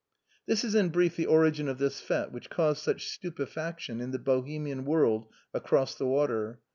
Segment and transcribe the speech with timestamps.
[0.47, 4.17] This is in brief the origin of this fête which caused such stupefaction in the
[4.17, 6.59] Bohemian world across the water.